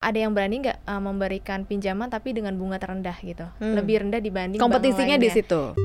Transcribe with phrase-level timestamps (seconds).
[0.00, 3.76] ada yang berani nggak uh, memberikan pinjaman tapi dengan bunga terendah gitu, Hmm.
[3.76, 5.76] lebih rendah dibanding Kompetisinya di situ.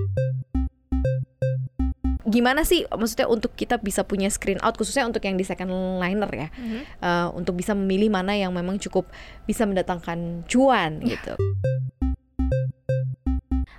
[2.25, 6.31] Gimana sih maksudnya untuk kita bisa punya screen out khususnya untuk yang di second liner
[6.31, 6.79] ya, Mhm.
[7.03, 9.11] eh, untuk bisa memilih mana yang memang cukup
[9.43, 11.35] bisa mendatangkan cuan gitu.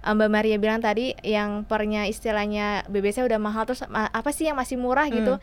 [0.06, 4.54] Uh, Mbak Maria bilang tadi yang pernya istilahnya BBC udah mahal terus apa sih yang
[4.54, 5.42] masih murah gitu?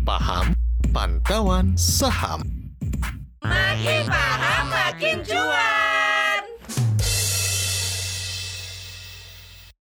[0.00, 0.59] Paham
[0.90, 2.42] Pantauan Saham.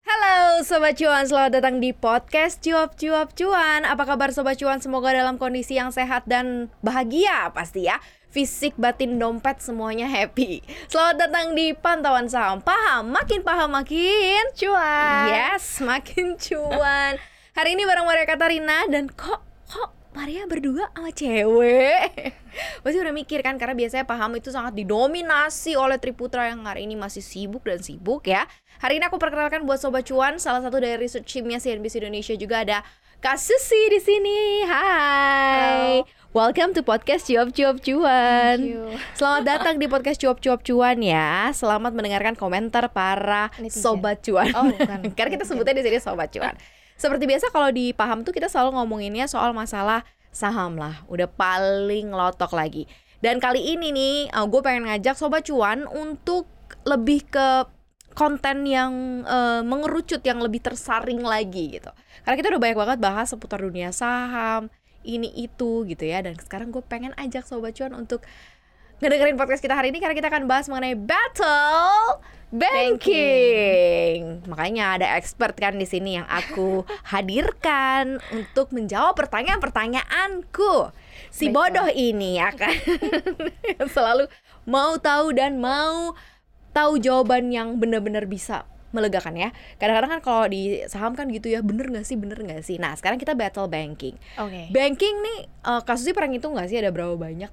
[0.07, 3.83] Halo Sobat Cuan, selamat datang di podcast Cuap Cuap Cuan.
[3.83, 4.79] Apa kabar Sobat Cuan?
[4.79, 7.99] Semoga dalam kondisi yang sehat dan bahagia pasti ya.
[8.31, 10.63] Fisik, batin, dompet semuanya happy.
[10.87, 12.63] Selamat datang di Pantauan Saham.
[12.63, 15.35] Paham, makin paham makin Cuan.
[15.35, 17.19] Yes, makin cuan.
[17.59, 22.37] Hari ini bareng Maria Katarina dan kok kok Maria berdua sama cewek
[22.85, 27.01] Pasti udah mikir kan karena biasanya paham itu sangat didominasi oleh Triputra yang hari ini
[27.01, 28.45] masih sibuk dan sibuk ya
[28.85, 32.61] Hari ini aku perkenalkan buat Sobat Cuan salah satu dari research teamnya CNBC Indonesia juga
[32.61, 32.79] ada
[33.23, 34.67] Kak Susi di sini.
[34.67, 36.03] Hai.
[36.35, 38.59] Welcome to podcast Cuap Cuap Cuan.
[39.19, 41.55] Selamat datang di podcast Cuap Cuap Cuan ya.
[41.55, 43.79] Selamat mendengarkan komentar para Netizen.
[43.79, 44.51] sobat cuan.
[44.59, 45.07] Oh, bukan.
[45.17, 46.59] Karena kita sebutnya di sini sobat cuan.
[46.97, 51.05] Seperti biasa kalau di paham tuh kita selalu ngomonginnya soal masalah saham lah.
[51.07, 52.89] Udah paling lotok lagi.
[53.23, 56.51] Dan kali ini nih, gue pengen ngajak sobat cuan untuk
[56.83, 57.49] lebih ke
[58.13, 61.91] konten yang eh, mengerucut yang lebih tersaring lagi gitu.
[62.27, 64.69] Karena kita udah banyak banget bahas seputar dunia saham,
[65.07, 66.19] ini itu gitu ya.
[66.23, 68.27] Dan sekarang gue pengen ajak sobat cuan untuk
[69.03, 72.23] ngedengerin podcast kita hari ini karena kita akan bahas mengenai battle
[72.53, 74.45] banking.
[74.45, 80.93] Makanya ada expert kan di sini yang aku hadirkan untuk menjawab pertanyaan-pertanyaanku.
[81.33, 82.77] Si bodoh ini akan
[83.89, 84.29] selalu
[84.69, 86.13] mau tahu dan mau
[86.77, 89.49] tahu jawaban yang benar-benar bisa melegakan ya.
[89.81, 92.77] Kadang-kadang kan kalau di saham kan gitu ya, bener nggak sih, bener nggak sih.
[92.77, 94.21] Nah sekarang kita battle banking.
[94.37, 94.69] Oke.
[94.69, 97.49] Banking nih eh, kasusnya pernah ngitung nggak sih ada berapa banyak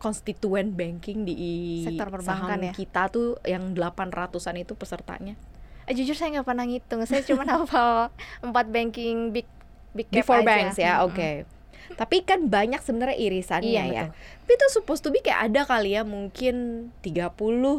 [0.00, 1.36] konstituen banking di
[1.84, 2.72] Sektor perbankan saham ya?
[2.72, 5.36] kita tuh yang 800-an itu pesertanya.
[5.84, 7.04] Eh, jujur saya nggak pernah ngitung.
[7.04, 8.08] Saya cuma hafal
[8.40, 9.44] empat banking big
[9.92, 10.46] big cap four aja.
[10.46, 11.44] banks ya, oke.
[11.90, 14.04] Tapi kan banyak sebenarnya irisannya Iya, ya.
[14.06, 14.14] betul.
[14.40, 16.54] Tapi itu supposed to be kayak ada kali ya mungkin
[17.02, 17.34] 30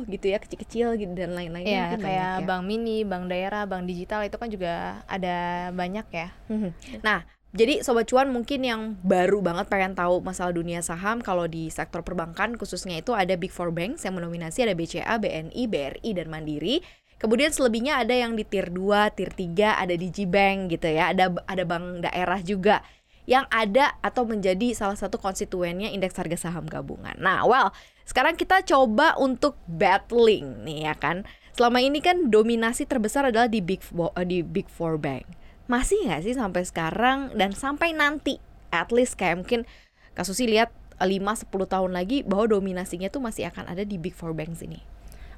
[0.06, 2.46] gitu ya kecil-kecil gitu dan lain-lain Iya, mungkin kayak banyak ya.
[2.46, 4.74] bank mini, bank daerah, bank digital itu kan juga
[5.08, 5.38] ada
[5.72, 6.28] banyak ya.
[6.48, 6.70] Mhm.
[7.00, 11.68] Nah, jadi sobat cuan mungkin yang baru banget pengen tahu masalah dunia saham kalau di
[11.68, 16.32] sektor perbankan khususnya itu ada Big Four Banks yang mendominasi ada BCA, BNI, BRI dan
[16.32, 16.80] Mandiri.
[17.20, 21.12] Kemudian selebihnya ada yang di tier 2, tier 3, ada Digibank gitu ya.
[21.12, 22.88] Ada ada bank daerah juga
[23.28, 27.20] yang ada atau menjadi salah satu konstituennya indeks harga saham gabungan.
[27.20, 27.76] Nah, well,
[28.08, 31.28] sekarang kita coba untuk battling nih ya kan.
[31.52, 35.41] Selama ini kan dominasi terbesar adalah di Big eh, di Big Four Bank
[35.72, 38.44] masih nggak sih sampai sekarang dan sampai nanti
[38.76, 39.64] at least kayak mungkin
[40.12, 40.68] kasus sih lihat
[41.00, 44.84] 5-10 tahun lagi bahwa dominasinya tuh masih akan ada di big four banks ini.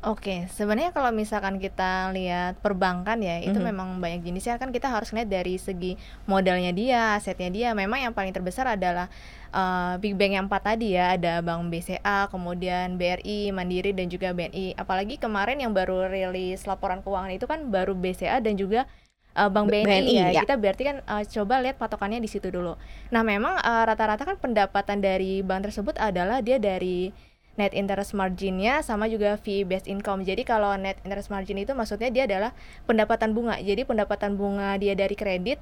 [0.04, 3.68] Oke, sebenarnya kalau misalkan kita lihat perbankan ya, itu Mhm.
[3.72, 5.96] memang banyak jenisnya kan kita harus lihat dari segi
[6.28, 7.70] modalnya dia, asetnya dia.
[7.72, 9.08] Memang yang paling terbesar adalah
[9.54, 14.34] eh, big bank yang empat tadi ya, ada Bank BCA, kemudian BRI, Mandiri dan juga
[14.34, 14.74] BNI.
[14.76, 18.90] Apalagi kemarin yang baru rilis laporan keuangan itu kan baru BCA dan juga
[19.34, 20.28] eh, Bank BNI, BNI, ya.
[20.32, 20.42] ya.
[20.42, 22.78] Kita berarti kan eh, coba lihat patokannya di situ dulu.
[23.10, 27.10] Nah, memang eh, rata-rata kan pendapatan dari bank tersebut adalah dia dari
[27.54, 30.26] net interest marginnya sama juga fee based income.
[30.26, 32.52] Jadi kalau net interest margin itu maksudnya dia adalah
[32.84, 33.62] pendapatan bunga.
[33.62, 35.62] Jadi pendapatan bunga dia dari kredit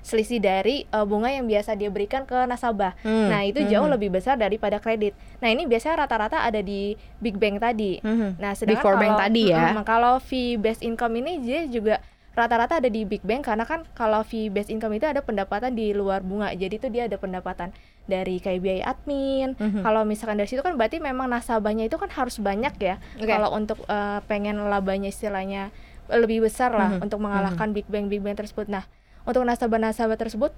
[0.00, 2.96] selisih dari uh, bunga yang biasa dia berikan ke nasabah.
[3.04, 3.94] Hmm, Nah, itu jauh hmm.
[3.94, 5.12] lebih besar daripada kredit.
[5.38, 8.00] Nah, ini biasanya rata-rata ada di big bank tadi.
[8.00, 8.40] Mhm.
[8.40, 9.64] Nah, Big sedangkan four bank kalau- tadi ya.
[9.84, 12.00] Kalau fee based income ini dia juga
[12.40, 15.92] rata-rata ada di big bank karena kan kalau fee based income itu ada pendapatan di
[15.92, 16.48] luar bunga.
[16.50, 17.70] Jadi itu dia ada pendapatan
[18.08, 19.54] dari kayak biaya admin.
[19.60, 19.84] Mhm.
[19.84, 22.96] Kalau misalkan dari situ kan berarti memang nasabahnya itu kan harus banyak ya.
[23.20, 23.28] Oke.
[23.28, 25.68] Kalau untuk eh, pengen labanya istilahnya
[26.08, 27.04] lebih besar lah Mhm.
[27.06, 28.66] untuk mengalahkan big bank big bank tersebut.
[28.66, 28.82] Nah,
[29.22, 30.50] untuk nasabah-nasabah tersebut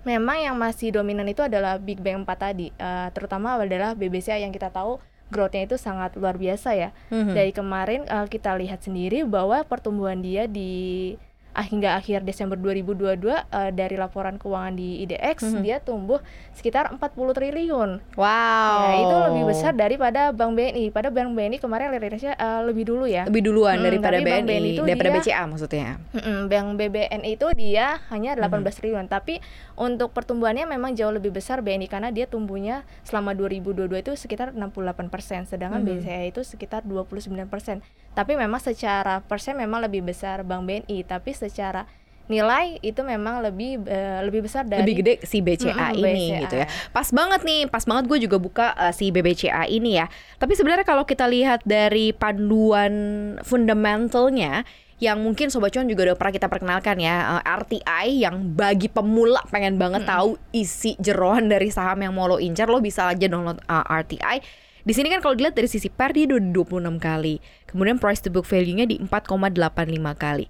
[0.00, 2.68] memang yang masih dominan itu adalah big bank 4 tadi.
[2.70, 7.34] Eh, terutama adalah BBCA yang kita tahu growth-nya itu sangat luar biasa ya Mhm.
[7.34, 11.14] dari kemarin eh, kita lihat sendiri bahwa pertumbuhan dia di
[11.52, 15.60] ah, hingga akhir Desember 2022 uh, dari laporan keuangan di IDX Mhm.
[15.60, 17.00] dia tumbuh sekitar 40
[17.32, 17.90] triliun.
[18.14, 18.78] Wow.
[18.80, 20.88] Ya, itu lebih besar daripada Bank BNI.
[20.88, 23.26] Pada Bank BNI kemarin rilisnya uh, lebih dulu ya.
[23.26, 25.88] lebih duluan Hmm, daripada tapi Bank BNI, BNI itu daripada dia- BCA maksudnya.
[26.12, 28.78] Mm-mm, Bank BBNI itu dia hanya 18 Mhm.
[28.78, 29.34] triliun, tapi
[29.74, 33.66] untuk pertumbuhannya memang jauh lebih besar BNI karena dia tumbuhnya selama 2022
[33.98, 35.88] itu sekitar 68%, sedangkan Mhm.
[35.98, 37.82] BCA itu sekitar 29%.
[38.10, 41.86] Tapi memang secara persen memang lebih besar Bank BNI, tapi secara
[42.30, 46.40] nilai itu memang lebih eh, lebih besar dari lebih gede si BCA Mm-mm, ini BCA.
[46.46, 46.66] gitu ya.
[46.94, 50.06] Pas banget nih, pas banget gue juga buka uh, si BBCA ini ya.
[50.38, 52.94] Tapi sebenarnya kalau kita lihat dari panduan
[53.42, 54.62] fundamentalnya
[55.00, 59.40] yang mungkin Sobat Cuan juga udah pernah kita perkenalkan ya uh, RTI yang bagi pemula
[59.48, 63.58] pengen banget tahu isi jeroan dari saham yang mau lo incar lo bisa aja download
[63.64, 64.44] uh, RTI
[64.80, 67.34] di sini kan kalau dilihat dari sisi PER dia udah 26 kali.
[67.68, 70.46] Kemudian price to book value-nya di 4,85 kali.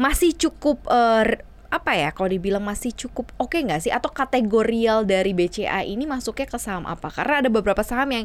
[0.00, 1.22] Masih cukup uh,
[1.74, 3.92] apa ya kalau dibilang masih cukup oke nggak sih?
[3.92, 7.12] Atau kategorial dari BCA ini masuknya ke saham apa?
[7.12, 8.24] Karena ada beberapa saham yang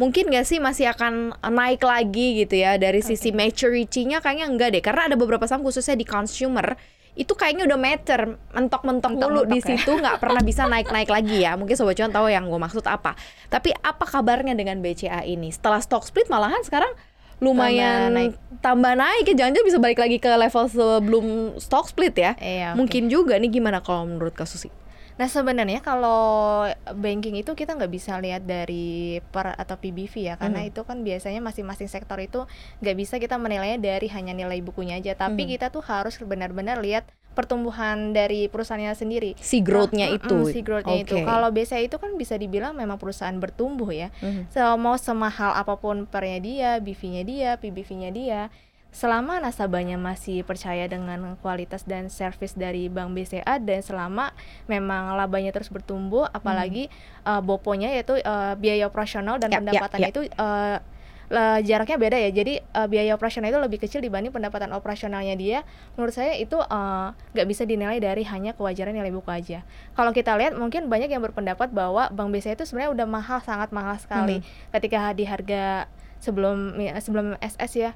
[0.00, 4.82] mungkin nggak sih masih akan naik lagi gitu ya dari sisi maturity-nya kayaknya enggak deh.
[4.82, 6.78] Karena ada beberapa saham khususnya di consumer
[7.20, 9.76] itu kayaknya udah mature mentok-mentok mulu di ya.
[9.76, 11.52] situ nggak pernah bisa naik-naik lagi ya.
[11.60, 13.12] Mungkin sobat cuan tahu yang gue maksud apa.
[13.52, 15.52] Tapi apa kabarnya dengan BCA ini?
[15.52, 16.88] Setelah stock split malahan sekarang
[17.44, 18.32] lumayan Tambah naik.
[18.64, 19.34] tambah naik ya.
[19.44, 21.26] Jangan-jangan bisa balik lagi ke level sebelum
[21.60, 22.32] stock split ya?
[22.40, 23.52] Iya, mungkin juga nih.
[23.52, 24.79] Gimana kalau menurut kasus ini
[25.20, 26.64] Nah sebenarnya kalau
[26.96, 30.68] banking itu kita nggak bisa lihat dari per atau PBV ya karena Mhm.
[30.72, 32.48] itu kan biasanya masing-masing sektor itu
[32.80, 35.50] nggak bisa kita menilainya dari hanya nilai bukunya aja tapi Mhm.
[35.52, 39.30] kita tuh harus benar-benar lihat pertumbuhan dari perusahaannya sendiri.
[39.38, 41.14] si growth-nya Nah, itu mm-mm, si growth-nya itu.
[41.14, 41.28] Oke.
[41.28, 44.08] Kalau BCA itu kan bisa dibilang memang perusahaan bertumbuh ya.
[44.18, 44.50] Mhm.
[44.50, 48.40] So, mau semahal apa pun pernya dia, BV-nya dia, PBV-nya dia,
[48.90, 54.34] selama nasabahnya masih percaya dengan kualitas dan service dari Bank BCA dan selama
[54.66, 56.90] memang labanya terus bertumbuh, apalagi
[57.22, 60.14] uh, boponya yaitu uh, biaya operasional dan Ya, ya, pendapatannya ya.
[60.14, 60.78] itu uh,
[61.62, 62.30] jaraknya beda ya.
[62.34, 65.62] Jadi uh, biaya operasional itu lebih kecil dibanding pendapatan operasionalnya dia.
[65.94, 69.62] Menurut saya itu uh, nggak bisa dinilai dari hanya kewajaran nilai buku aja.
[69.94, 73.70] Kalau kita lihat mungkin banyak yang berpendapat bahwa Bank BCA itu sebenarnya udah mahal sangat
[73.70, 74.42] mahal sekali
[74.74, 75.86] ketika di harga
[76.18, 77.94] sebelum ya, sebelum SS ya.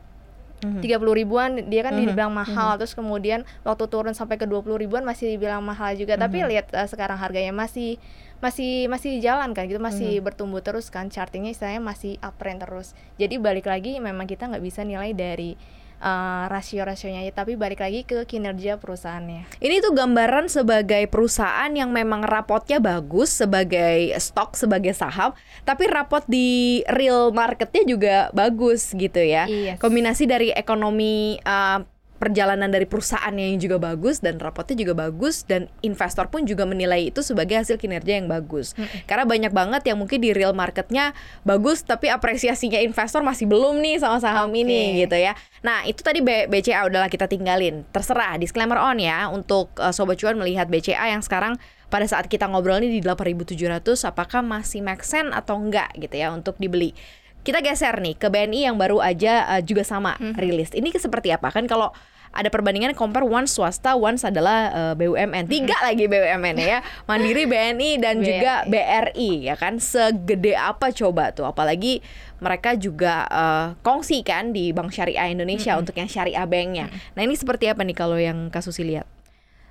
[0.81, 2.77] Tiga puluh ribuan dia kan Mhm, dibilang mahal.
[2.77, 6.17] Terus kemudian waktu turun sampai ke 20 ribuan masih dibilang mahal juga.
[6.17, 6.49] Tapi Mhm.
[6.49, 8.01] lihat eh, sekarang harganya masih
[8.39, 10.25] masih masih jalan kan gitu masih Mhm.
[10.25, 11.09] bertumbuh terus kan.
[11.09, 12.93] Chartingnya istilahnya masih uptrend terus.
[13.17, 15.57] Jadi balik lagi memang kita nggak bisa nilai dari
[16.05, 22.21] eh, rasio-rasionya tapi balik lagi ke kinerja perusahaannya Ini tuh gambaran sebagai perusahaan yang memang
[22.21, 25.33] rapotnya bagus sebagai stok sebagai saham,
[25.65, 29.49] tapi rapot di real marketnya juga bagus gitu ya.
[29.49, 29.81] Iya.
[29.81, 31.81] Kombinasi dari ekonomi uh,
[32.25, 37.13] perjalanan dari perusahaannya yang juga bagus dan rapotnya juga bagus dan investor pun juga menilai
[37.13, 38.73] itu sebagai hasil kinerja yang bagus.
[39.05, 41.13] Karena banyak banget yang mungkin di real marketnya
[41.45, 44.65] bagus tapi apresiasinya investor masih belum nih sama saham Oke.
[44.65, 45.37] ini gitu ya.
[45.61, 47.85] Nah itu tadi B- BCA udahlah kita tinggalin.
[47.93, 51.61] Terserah disclaimer on ya untuk uh, sobat cuan melihat BCA yang sekarang
[51.93, 56.33] pada saat kita ngobrol ini di 8.700 apakah masih make sense atau enggak gitu ya
[56.33, 56.97] untuk dibeli.
[57.45, 60.73] Kita geser nih ke BNI yang baru aja uh, juga sama rilis.
[60.73, 61.93] Ini seperti apa kan kalau
[62.35, 65.47] ada perbandingan compare one swasta, one adalah uh, BUMN.
[65.47, 66.83] Tiga lagi BUMN ya.
[67.09, 69.79] Mandiri, BNI dan juga BRI ya kan.
[69.79, 71.47] Segede apa coba tuh?
[71.47, 72.03] Apalagi
[72.43, 76.91] mereka juga uh, kongsi kan di Bank Syariah Indonesia untuk yang Syariah Banknya.
[77.15, 79.07] Nah ini seperti apa nih kalau yang kasus lihat?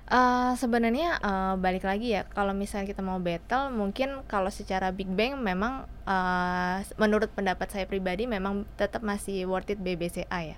[0.04, 5.08] Eh, sebenarnya eh, balik lagi ya kalau misalnya kita mau battle mungkin kalau secara big
[5.08, 10.56] bang memang eh, menurut pendapat saya pribadi memang tetap masih worth it BBCA ya.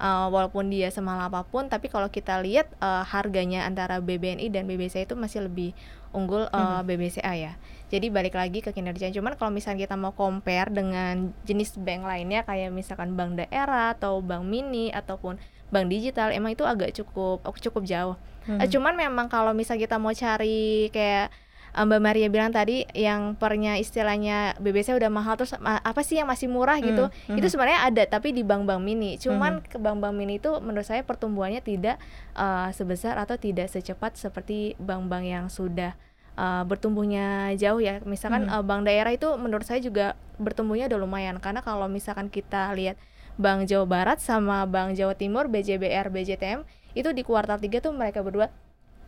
[0.00, 4.64] Eh, walaupun dia semahal apa pun tapi kalau kita lihat eh, harganya antara BBNI dan
[4.64, 5.76] BBCA itu masih lebih
[6.16, 7.52] unggul eh, BBCA ya.
[7.92, 9.12] Jadi balik lagi ke kinerja.
[9.12, 14.24] Cuman kalau misalnya kita mau compare dengan jenis bank lainnya kayak misalkan bank daerah atau
[14.24, 15.36] bank mini ataupun
[15.68, 20.14] bank digital emang itu agak cukup cukup jauh Eh, cuman memang kalau misal kita mau
[20.14, 21.34] cari kayak
[21.74, 26.30] eh, Mbak Maria bilang tadi yang pernya istilahnya BBC udah mahal terus apa sih yang
[26.30, 29.18] masih murah gitu Hmm, itu sebenarnya ada tapi di bank-bank mini.
[29.18, 31.98] Cuman ke bank-bank mini itu menurut saya pertumbuhannya tidak
[32.34, 35.92] eh, sebesar atau tidak secepat seperti bank-bank yang sudah
[36.38, 37.98] eh, bertumbuhnya jauh ya.
[38.06, 41.36] Misalkan eh, bank daerah itu menurut saya juga bertumbuhnya udah lumayan.
[41.42, 42.96] Karena kalau misalkan kita lihat
[43.36, 46.64] Bank Jawa Barat sama Bank Jawa Timur BJBR BJTM
[46.96, 48.48] itu di kuartal 3 tuh mereka berdua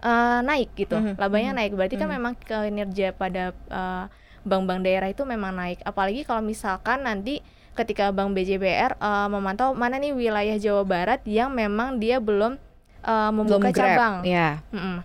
[0.04, 2.14] eh, naik gitu Mhm, labanya mhm, naik berarti kan mhm.
[2.20, 4.04] memang kinerja pada eh,
[4.44, 7.40] bank-bank daerah itu memang naik apalagi kalau misalkan nanti
[7.74, 12.60] ketika Bank BJBR eh, memantau mana nih wilayah Jawa Barat yang memang dia belum
[13.04, 14.14] uh, membuka Belum grab, cabang.
[14.26, 14.48] ya.
[14.74, 14.98] Mm-mm.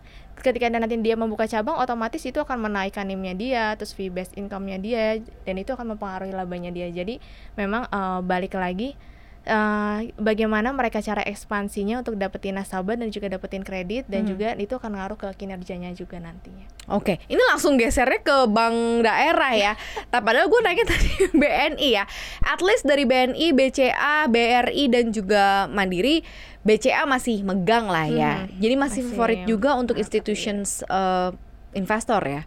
[0.44, 4.75] Ketika nanti dia membuka cabang, otomatis itu akan menaikkan NIM-nya dia, terus fee based income-nya
[4.82, 5.06] dia,
[5.48, 6.92] dan itu akan mempengaruhi labanya dia.
[6.92, 7.24] Jadi
[7.56, 9.00] memang uh, balik lagi
[9.46, 14.32] uh, bagaimana mereka cara ekspansinya untuk dapetin nasabah dan juga dapetin kredit dan Hmm.
[14.36, 16.64] juga itu akan ngaruh ke kinerjanya juga nantinya.
[16.92, 19.74] Oke, ini langsung gesernya ke bank daerah ya.
[20.12, 22.04] Tapi padahal gue nanya tadi BNI ya.
[22.44, 26.24] At least dari BNI, BCA, BRI dan juga Mandiri,
[26.64, 28.34] BCA masih megang lah ya.
[28.44, 31.30] Hmm, Jadi masih, masih favorit juga untuk institutions eh,
[31.74, 32.44] investor ya.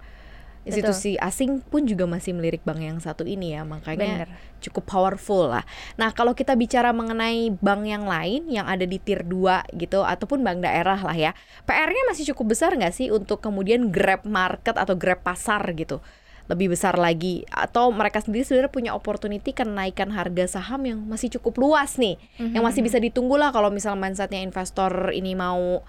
[0.66, 4.58] Institusi asing pun juga masih melirik bank yang satu ini ya, makanya Bener.
[4.58, 5.62] cukup powerful lah.
[5.94, 10.42] Nah, kalau kita bicara mengenai bank yang lain yang ada di tier 2 gitu ataupun
[10.42, 11.32] bank daerah lah ya.
[11.62, 16.02] PR-nya masih cukup besar nggak sih untuk kemudian grab market atau grab pasar gitu?
[16.50, 21.58] Lebih besar lagi atau mereka sendiri sebenarnya punya opportunity kenaikan harga saham yang masih cukup
[21.62, 22.18] luas nih.
[22.38, 25.82] Yang masih bisa ditunggu lah kalau misalnya mindsetnya investor ini mau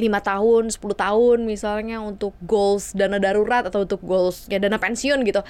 [0.00, 5.20] lima tahun, 10 tahun misalnya untuk goals dana darurat atau untuk goals ya dana pensiun
[5.24, 5.44] gitu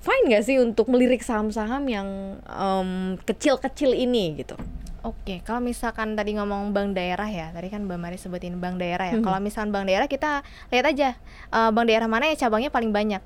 [0.00, 2.08] fine gak sih untuk melirik saham-saham yang
[2.48, 4.56] em, kecil-kecil ini gitu?
[5.00, 9.08] Oke, kalau misalkan tadi ngomong bank daerah ya, tadi kan Mbak Mari sebutin bank daerah
[9.08, 9.16] ya.
[9.16, 9.24] Mhm.
[9.24, 11.08] Kalau misalkan bank daerah kita lihat aja
[11.52, 13.22] eh, bank daerah mana ya cabangnya paling banyak.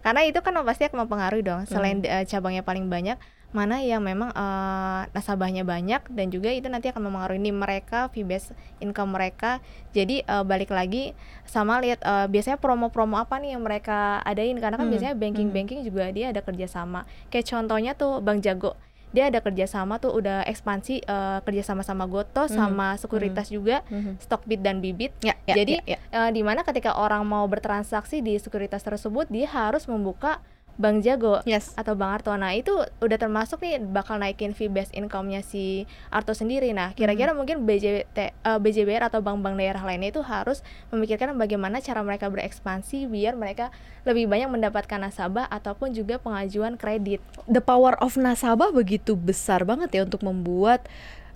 [0.00, 1.68] Karena itu kan pasti akan mempengaruhi dong.
[1.68, 6.92] Selain eh, cabangnya paling banyak, mana yang memang eh, nasabahnya banyak dan juga itu nanti
[6.92, 9.64] akan mempengaruhi mereka, fee based income mereka.
[9.96, 11.16] Jadi eh, balik lagi
[11.48, 15.80] sama lihat eh, biasanya promo-promo apa nih yang mereka adain karena kan Hmm, biasanya banking-banking
[15.80, 17.08] juga dia ada kerjasama.
[17.28, 18.76] Kayak contohnya tuh Bank Jago
[19.08, 23.80] dia ada kerjasama tuh udah ekspansi eh, kerjasama sama Goto Mhm, sama sekuritas juga
[24.20, 25.98] Stockbit dan Bibit Ya, ya, Jadi, ya, ya.
[26.12, 30.44] eh, di mana ketika orang mau bertransaksi di sekuritas tersebut dia harus membuka
[30.78, 31.74] Bank Jago yes.
[31.74, 32.30] atau Bang Arto.
[32.38, 32.70] Nah, itu
[33.02, 36.70] udah termasuk nih bakal naikin fee based income-nya si Arto sendiri.
[36.70, 40.62] Nah, kira-kira mungkin BJT, eh, BJBR atau bank-bank daerah lainnya itu harus
[40.94, 43.74] memikirkan bagaimana cara mereka berekspansi biar mereka
[44.06, 47.18] lebih banyak mendapatkan nasabah ataupun juga pengajuan kredit.
[47.50, 50.86] The power of nasabah begitu besar banget ya untuk membuat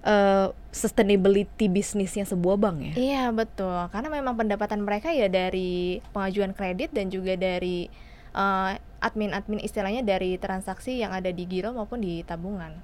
[0.06, 2.94] eh, sustainability bisnisnya sebuah bank ya.
[2.94, 7.90] Iya betul, karena memang pendapatan mereka ya dari pengajuan kredit dan juga dari
[8.38, 8.72] eh,
[9.02, 12.78] admin-admin istilahnya dari transaksi yang ada di giro maupun di tabungan.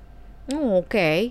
[0.53, 1.31] Oh, Oke.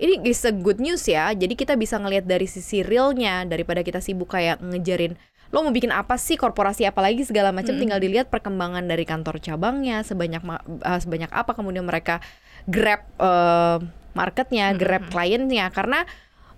[0.00, 1.28] Ini is a good news ya.
[1.36, 5.18] Jadi kita bisa ngelihat dari sisi realnya daripada kita sibuk kayak ngejarin
[5.50, 7.82] lo mau bikin apa sih korporasi apalagi segala macam Mm-mm.
[7.82, 10.38] tinggal dilihat perkembangan dari kantor cabangnya sebanyak
[10.86, 12.22] eh, sebanyak apa kemudian mereka
[12.70, 13.82] grab eh,
[14.14, 16.06] marketnya, grab kliennya karena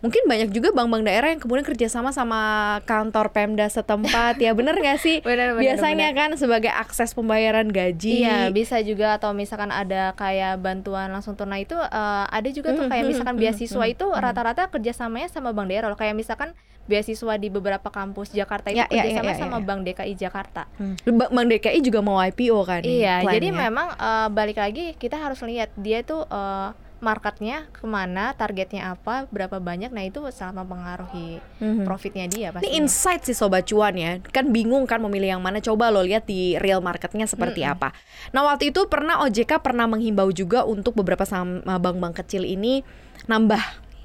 [0.02, 2.40] mungkin banyak juga bank-bank daerah yang kemudian kerjasama sama
[2.82, 5.22] kantor Pemda setempat ya bener gak sih?
[5.24, 8.20] Benar Biasanya kan sebagai akses pembayaran gaji.
[8.20, 12.82] Iya bisa juga atau misalkan ada kayak bantuan langsung tunai itu eh, ada juga tuh
[12.82, 16.50] Hmm, kayak hmm, misalkan hmm, beasiswa itu rata-rata kerjasamanya sama bank daerah loh kayak misalkan
[16.82, 19.64] beasiswa di beberapa kampus Jakarta itu Ya, ya, ya, kerjasamanya ya, sama ya.
[19.64, 20.62] Bank DKI Jakarta.
[20.74, 20.98] Hmm.
[21.14, 22.82] Ba- Bank DKI juga mau IPO kan?
[22.82, 26.68] Iya, jadi memang eh, balik lagi kita harus lihat dia tuh eh,
[27.02, 29.90] marketnya ke mana, targetnya apa, berapa banyak.
[29.90, 31.82] Nah itu sangat mempengaruhi Mhm.
[31.82, 32.70] profitnya dia Ini pasti.
[32.78, 34.22] insight sih sobat cuan ya.
[34.30, 35.58] Kan bingung kan memilih yang mana.
[35.58, 37.74] Coba lo lihat di real marketnya seperti Mm-mm.
[37.74, 37.90] apa.
[38.30, 42.86] Nah waktu itu pernah OJK pernah menghimbau juga untuk beberapa uh, bank-bank kecil ini
[43.26, 43.60] nambah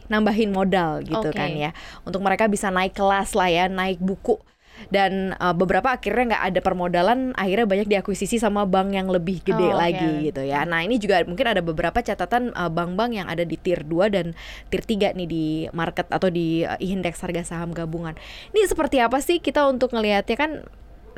[0.08, 1.38] nambahin modal gitu Oke.
[1.38, 1.72] kan ya.
[2.02, 4.42] Untuk mereka bisa naik kelas lah ya, naik buku.
[4.88, 9.68] Dan uh, beberapa akhirnya nggak ada permodalan, akhirnya banyak diakuisisi sama bank yang lebih gede
[9.68, 10.64] Oh, lagi gitu ya.
[10.64, 14.32] Nah ini juga mungkin ada beberapa catatan uh, bank-bank yang ada di tier 2 dan
[14.72, 18.16] tier 3 nih di market atau di uh, indeks harga saham gabungan.
[18.56, 20.52] Ini seperti apa sih kita untuk ngelihatnya kan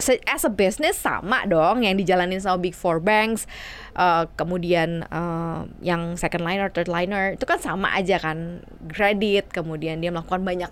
[0.07, 3.43] as a business sama dong yang dijalanin sama big four banks,
[3.99, 9.99] uh, kemudian uh, yang second liner, third liner itu kan sama aja kan kredit, kemudian
[9.99, 10.71] dia melakukan banyak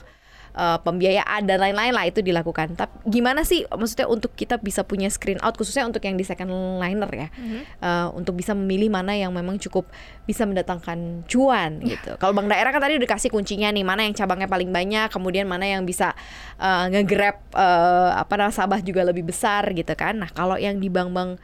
[0.58, 2.74] uh, pembiayaan dan lain-lain lah itu dilakukan.
[2.74, 6.50] Tapi gimana sih maksudnya untuk kita bisa punya screen out khususnya untuk yang di second
[6.82, 7.60] liner ya, Mhm.
[7.80, 9.86] uh, untuk bisa memilih mana yang memang cukup
[10.26, 12.18] bisa mendatangkan cuan gitu.
[12.18, 15.46] Kalau bank daerah kan tadi udah kasih kuncinya nih mana yang cabangnya paling banyak, kemudian
[15.46, 16.18] mana yang bisa
[16.58, 20.18] uh, nge-grab uh, apa nasabah juga lebih besar gitu kan.
[20.18, 21.38] Nah kalau yang di bank-bank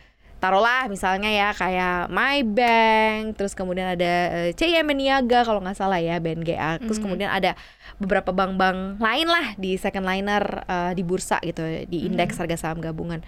[0.44, 6.20] taruhlah misalnya ya kayak MyBank, terus kemudian ada uh, CIM Niaga kalau nggak salah ya
[6.20, 7.04] BNGA, terus Mhm.
[7.08, 7.56] kemudian ada
[7.96, 12.84] beberapa bank-bank lain lah di second liner uh, di bursa gitu di indeks harga saham
[12.84, 13.24] gabungan.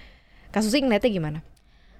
[0.51, 1.39] Kasusnya ngeliatnya gimana?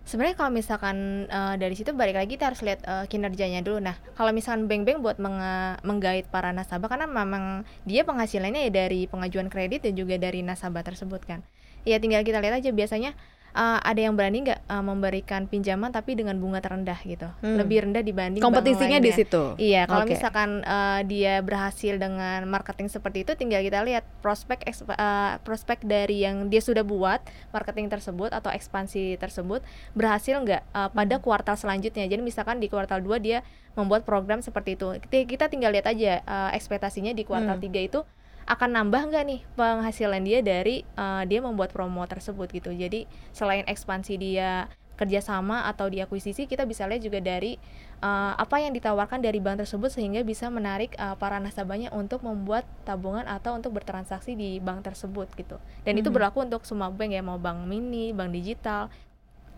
[0.05, 3.81] Sebenarnya kalau misalkan eh, dari situ balik lagi kita harus lihat eh, kinerjanya dulu.
[3.81, 9.09] Nah, kalau misalkan bank-bank buat menge- menggait para nasabah karena memang dia penghasilannya ya dari
[9.09, 11.41] pengajuan kredit dan juga dari nasabah tersebut kan.
[11.89, 13.17] Ya tinggal kita lihat aja biasanya
[13.55, 17.55] uh, ada yang berani nggak uh, memberikan pinjaman tapi dengan bunga terendah gitu, Hmm.
[17.55, 19.15] lebih rendah dibanding Kompetisinya di lainnya.
[19.15, 19.43] situ.
[19.55, 20.11] Iya, kalau Oke.
[20.13, 26.21] misalkan uh, dia berhasil dengan marketing seperti itu, tinggal kita lihat prospek uh, prospek dari
[26.21, 32.05] yang dia sudah buat marketing tersebut atau ekspansi tersebut berhasil nggak uh, pada kuartal selanjutnya.
[32.05, 33.39] Jadi misalkan di kuartal 2 dia
[33.73, 37.63] membuat program seperti itu, kita, kita tinggal lihat aja uh, ekspektasinya di kuartal Hmm.
[37.63, 37.99] 3 itu
[38.45, 42.69] akan nambah nggak nih penghasilan dia dari uh, dia membuat promo tersebut gitu.
[42.69, 47.59] Jadi selain ekspansi dia kerjasama atau diakuisisi kita bisa lihat juga dari
[47.99, 52.63] uh, apa yang ditawarkan dari bank tersebut sehingga bisa menarik uh, para nasabahnya untuk membuat
[52.87, 56.15] tabungan atau untuk bertransaksi di bank tersebut gitu dan itu Mhm.
[56.15, 58.87] berlaku untuk semua bank ya mau bank mini bank digital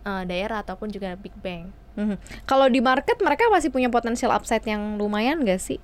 [0.02, 2.46] uh, daerah ataupun juga big bank Mhm.
[2.46, 5.78] Kalau di market mereka masih punya potensial upside yang lumayan gak sih?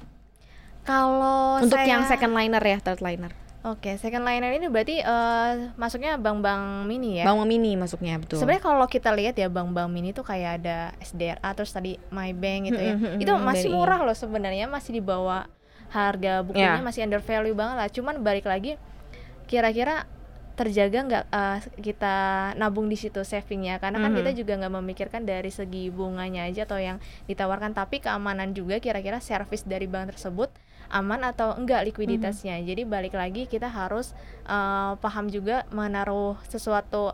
[0.85, 3.33] Kalau Untuk saya- yang second liner ya, third liner.
[3.65, 7.25] Oke, second liner ini berarti uh, masuknya bank-bank mini ya.
[7.25, 8.37] Bank mini masuknya betul.
[8.37, 12.77] Sebenarnya kalau kita lihat ya bank-bank mini tuh kayak ada SDRA terus tadi MyBank gitu
[12.79, 12.95] ya.
[12.95, 13.75] Mm-mm, itu masih BRI.
[13.75, 15.49] murah loh sebenarnya, masih di bawah
[15.89, 16.85] harga bukunya Ya.
[16.85, 17.89] masih under value banget lah.
[17.89, 18.77] Cuman balik lagi
[19.43, 20.05] kira-kira
[20.55, 22.15] terjaga nggak uh, kita
[22.55, 24.19] nabung di situ savingnya karena kan Mhm.
[24.21, 29.19] kita juga nggak memikirkan dari segi bunganya aja atau yang ditawarkan tapi keamanan juga kira-kira
[29.19, 30.55] service dari bank tersebut
[30.95, 32.63] aman atau enggak likuiditasnya.
[32.63, 34.15] Jadi balik lagi kita harus
[34.47, 37.13] uh, paham juga menaruh sesuatu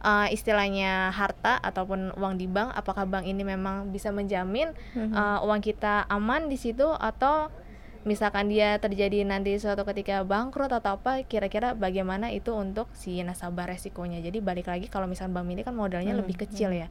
[0.00, 5.12] uh, istilahnya harta ataupun uang di bank apakah bank ini memang bisa menjamin Mhm.
[5.12, 7.52] uh, uang kita aman di situ atau
[8.00, 13.68] misalkan dia terjadi nanti suatu ketika bangkrut atau apa kira-kira bagaimana itu untuk si nasabah
[13.68, 14.24] resikonya.
[14.24, 16.88] Jadi balik lagi kalau misalkan bank mini kan modalnya Hmm, lebih kecil ya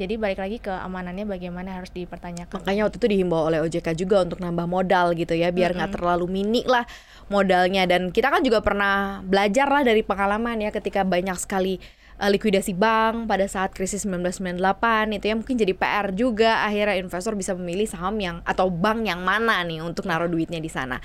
[0.00, 4.24] jadi balik lagi ke amanannya bagaimana harus dipertanyakan Makanya waktu itu dihimbau oleh OJK juga
[4.24, 6.88] untuk nambah modal gitu ya, biar nggak terlalu mini lah
[7.28, 7.84] modalnya.
[7.84, 11.76] Dan kita kan juga pernah belajar lah dari pengalaman ya ketika banyak sekali
[12.16, 17.36] eh, likuidasi bank pada saat krisis 1998 itu ya mungkin jadi PR juga akhirnya investor
[17.36, 20.96] bisa memilih saham yang atau bank yang mana nih untuk naruh duitnya di sana.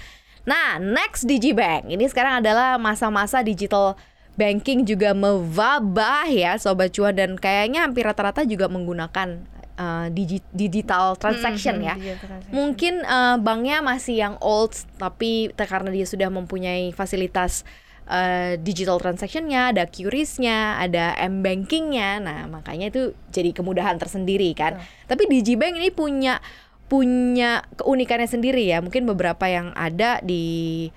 [0.45, 1.89] Nah, next Digibank.
[1.89, 3.97] Ini sekarang adalah masa-masa digital
[4.35, 9.47] banking juga mewabah ya sobat cuan dan kayaknya hampir rata-rata juga menggunakan
[9.79, 11.95] uh, digi- digital transaction Mhm, ya.
[11.95, 12.51] digital transaction.
[12.51, 17.63] Mungkin uh, banknya masih yang old tapi karena dia sudah mempunyai fasilitas
[18.07, 23.01] uh, digital transactionnya, ada QRIS-nya, ada m bankingnya, nah makanya itu
[23.31, 24.79] jadi kemudahan tersendiri kan.
[25.07, 26.39] Tapi Digibank ini punya
[26.85, 28.77] punya keunikannya sendiri ya.
[28.79, 30.87] Mungkin beberapa yang ada di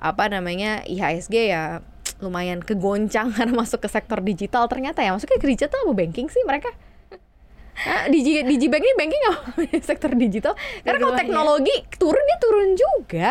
[0.00, 1.80] apa namanya IHSG ya
[2.24, 6.40] lumayan kegoncang karena masuk ke sektor digital ternyata ya masuknya ke digital apa banking sih
[6.48, 6.72] mereka
[7.74, 9.50] Nah, Digi, Digibank ini banking apa
[9.90, 10.54] sektor digital?
[10.86, 13.30] Karena kalau teknologi turun dia turun juga.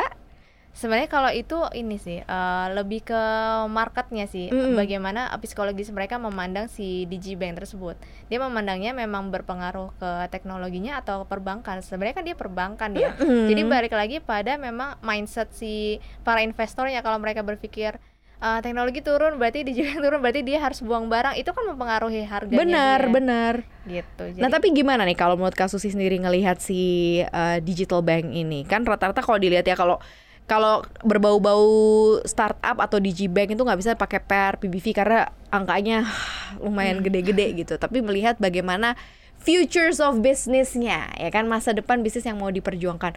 [0.74, 3.22] Sebenarnya kalau itu ini sih eh, lebih ke
[3.70, 4.74] marketnya sih, Mm-mm.
[4.74, 7.94] bagaimana psikologis mereka memandang si digibank tersebut.
[8.26, 11.86] Dia memandangnya memang berpengaruh ke teknologinya atau perbankan.
[11.86, 13.14] Sebenarnya kan dia perbankan ya.
[13.16, 13.54] Mm-mm.
[13.54, 18.02] Jadi balik lagi pada memang mindset si para investornya kalau mereka berpikir
[18.44, 22.60] eh, teknologi turun berarti digibank turun berarti dia harus buang barang itu kan mempengaruhi harganya
[22.60, 23.14] Benar, dia.
[23.16, 23.54] benar.
[23.88, 24.24] gitu.
[24.36, 28.68] Jadi Nah tapi gimana nih kalau menurut kasus sendiri ngelihat si uh, digital bank ini
[28.68, 30.04] kan rata-rata kalau dilihat ya kalau
[30.44, 36.04] kalau berbau-bau startup atau digibank itu nggak bisa pakai per PBV karena angkanya
[36.64, 37.80] lumayan gede-gede gitu.
[37.80, 39.00] Tapi melihat bagaimana
[39.44, 43.12] futures of businessnya ya kan masa depan bisnis yang mau diperjuangkan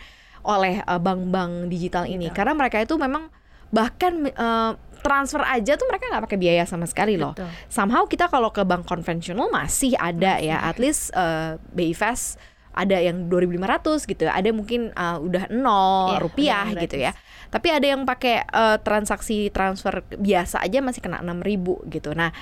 [0.47, 3.31] oleh uh, bank-bank digital ini karena mereka itu memang
[3.77, 7.31] bahkan uh, transfer aja tuh mereka nggak pakai biaya sama sekali loh.
[7.31, 7.47] Betul.
[7.69, 12.41] somehow kita kalau ke bank konvensional masih ada ya at least uh, BI Fast
[12.73, 17.13] ada yang 2500 gitu ada mungkin uh, udah nol Iya, rupiah udah gitu ya.
[17.49, 22.11] tapi ada yang pakai uh, transaksi transfer biasa aja masih kena 6000 gitu.
[22.13, 22.33] Nah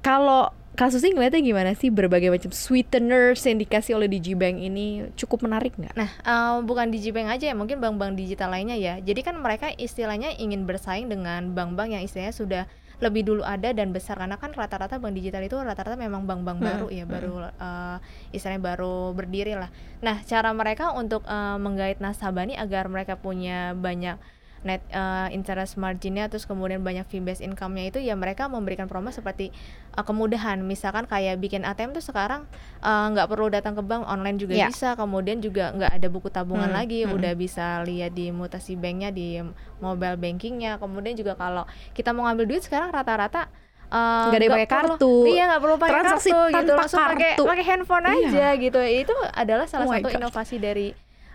[0.00, 5.72] kalau kasusnya ngeliatnya gimana sih berbagai macam sweeteners yang dikasih oleh Digibank ini cukup menarik
[5.74, 5.96] nggak?
[5.96, 9.00] Nah, eh, bukan Digibank aja ya, mungkin bank-bank digital lainnya ya.
[9.00, 12.62] Jadi kan mereka istilahnya ingin bersaing dengan bank-bank yang istilahnya sudah
[12.96, 16.68] lebih dulu ada dan besar karena kan rata-rata bank digital itu rata-rata memang bank-bank Hmm,
[16.68, 17.96] baru ya, baru eh,
[18.36, 19.72] istilahnya baru berdiri lah.
[20.04, 24.16] Nah, cara mereka untuk eh, menggait nasabah nih agar mereka punya banyak
[24.66, 29.08] net eh, interest marginnya terus kemudian banyak fee based income-nya itu ya mereka memberikan promo
[29.08, 29.54] seperti
[29.92, 32.44] eh, kemudahan misalkan kayak bikin ATM tuh sekarang
[32.78, 34.66] eh, nggak perlu datang ke bank online juga Ya.
[34.66, 37.12] bisa kemudian juga nggak ada buku tabungan Hmm, lagi hmm.
[37.12, 39.38] udah bisa lihat di mutasi banknya di
[39.78, 43.46] mobile bankingnya kemudian juga kalau kita mau ngambil duit sekarang rata-rata
[43.86, 45.12] Nggak ada yang pakai perlu- kartu.
[45.26, 48.14] iya nggak perlu pakai Transaksi kartu gitu langsung pakai pakai handphone Iya.
[48.26, 50.18] aja gitu itu adalah salah Oh satu God.
[50.18, 50.86] inovasi dari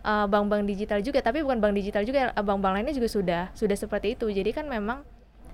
[0.03, 3.77] uh, bank-bank digital juga tapi bukan bank digital juga uh, bank-bank lainnya juga sudah sudah
[3.77, 5.01] seperti itu jadi kan memang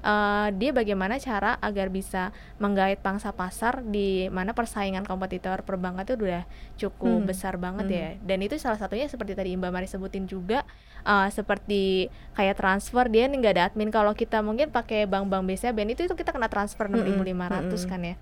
[0.03, 2.31] uh, dia bagaimana cara agar bisa
[2.61, 6.43] menggait pangsa pasar di mana persaingan kompetitor perbankan itu udah
[6.77, 7.27] cukup Hmm.
[7.27, 7.95] besar banget Hmm.
[7.95, 10.63] ya dan itu salah satunya seperti tadi Mbak Mari sebutin juga
[11.03, 15.93] uh, seperti kayak transfer dia nggak ada admin kalau kita mungkin pakai bank-bank biasa BNI
[15.95, 17.89] itu itu kita kena transfer Hmm, 6.500 hmm.
[17.89, 18.15] kan ya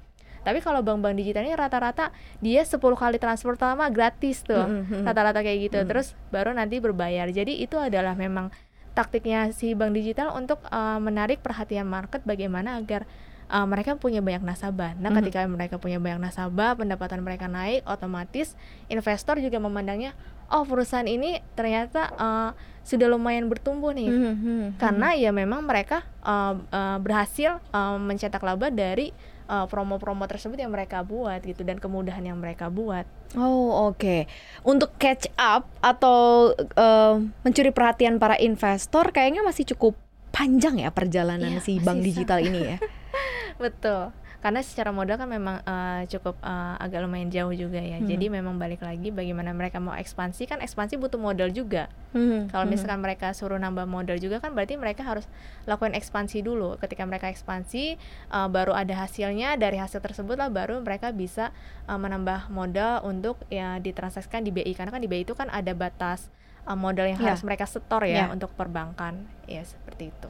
[0.45, 5.01] tapi kalau bank-bank digital ini rata-rata dia 10 kali transfer pertama gratis tuh Hmm, hmm,
[5.01, 5.03] hmm.
[5.03, 5.89] rata-rata kayak gitu Hmm.
[5.89, 8.53] terus baru nanti berbayar jadi itu adalah memang
[8.93, 13.03] taktiknya si bank digital untuk uh, menarik perhatian market bagaimana agar
[13.49, 18.55] uh, mereka punya banyak nasabah nah ketika mereka punya banyak nasabah pendapatan mereka naik otomatis
[18.87, 20.15] investor juga memandangnya
[20.47, 22.49] oh perusahaan ini ternyata uh,
[22.85, 24.65] sudah lumayan bertumbuh nih Hmm, hmm, hmm.
[24.77, 29.09] karena ya memang mereka uh, uh, berhasil uh, mencetak laba dari
[29.47, 33.05] uh, promo-promo tersebut yang mereka buat gitu dan kemudahan yang mereka buat
[33.35, 34.31] Oh oke,
[34.63, 39.99] untuk catch up atau eh, mencuri perhatian para investor kayaknya masih cukup
[40.31, 42.77] panjang ya perjalanan Iya, si bank digital ini ya.
[43.63, 44.15] Betul.
[44.45, 47.97] Karena secara modal kan memang eh, cukup eh, agak lumayan jauh juga ya.
[47.97, 48.05] Hmm.
[48.05, 51.89] Jadi memang balik lagi bagaimana mereka mau ekspansi kan ekspansi butuh modal juga.
[52.13, 52.77] Hmm, Kalau hmm.
[52.77, 55.25] misalkan mereka suruh nambah modal juga kan berarti mereka harus
[55.65, 56.77] lakukan ekspansi dulu.
[56.77, 57.97] Ketika mereka ekspansi
[58.29, 61.49] eh, baru ada hasilnya dari hasil tersebut lah baru mereka bisa
[61.89, 65.73] eh, menambah modal untuk ya ditransaksikan di BI karena kan di BI itu kan ada
[65.73, 66.29] batas
[66.69, 67.33] eh, modal yang Ya.
[67.33, 68.29] harus mereka setor ya Ya.
[68.29, 69.25] untuk perbankan.
[69.49, 70.29] Ya seperti itu.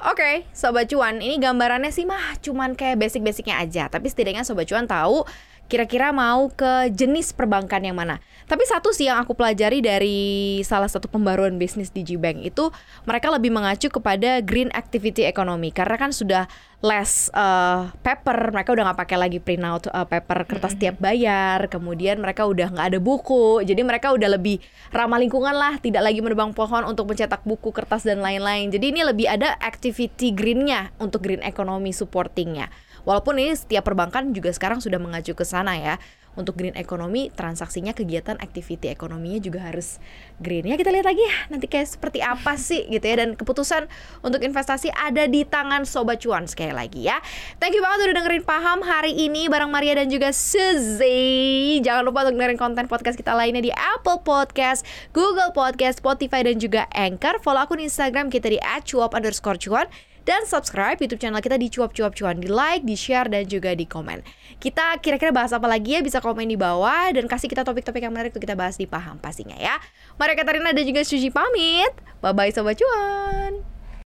[0.00, 3.84] Oke, Sobat Cuan, ini gambarannya sih mah cuman kayak basic-basicnya aja.
[3.92, 5.28] Tapi setidaknya Sobat Cuan tahu
[5.70, 8.18] kira-kira mau ke jenis perbankan yang mana.
[8.50, 12.74] Tapi satu sih yang aku pelajari dari salah satu pembaruan bisnis di Gbank itu
[13.06, 15.70] Mereka lebih mengacu kepada green activity economy.
[15.70, 16.50] Karena kan sudah
[16.82, 21.70] less uh, paper, mereka udah nggak pakai lagi printout uh, paper kertas tiap bayar.
[21.70, 23.62] Kemudian mereka udah nggak ada buku.
[23.62, 24.58] Jadi mereka udah lebih
[24.90, 28.74] ramah lingkungan lah Tidak lagi menebang pohon untuk mencetak buku, kertas, dan lain-lain.
[28.74, 32.66] Jadi ini lebih ada activity greennya untuk green economy supportingnya
[33.04, 35.96] Walaupun ini setiap perbankan juga sekarang sudah mengacu ke sana ya.
[36.38, 39.98] Untuk green economy transaksinya kegiatan activity ekonominya juga harus
[40.38, 40.62] green.
[40.62, 43.18] Ya kita lihat lagi ya nanti kayak seperti apa sih gitu ya.
[43.18, 43.90] Dan keputusan
[44.22, 47.18] untuk investasi ada di tangan sobat cuan sekali lagi ya.
[47.58, 51.82] Thank you banget udah dengerin paham hari ini bareng Maria dan juga Suzy.
[51.82, 56.62] Jangan lupa untuk dengerin konten podcast kita lainnya di Apple Podcast Google Podcast Spotify dan
[56.62, 57.42] juga Anchor.
[57.42, 59.90] Follow akun Instagram kita di underscore cuan
[60.28, 63.88] dan subscribe YouTube channel kita di cuap-cuap cuan di like, di share dan juga di
[63.88, 64.20] komen.
[64.60, 68.12] Kita kira-kira bahas apa lagi ya bisa komen di bawah dan kasih kita topik-topik yang
[68.12, 69.80] menarik untuk kita bahas di paham pastinya ya.
[70.20, 71.92] Maria Katarina dan juga Suji pamit.
[72.20, 73.79] Bye bye sobat cuan.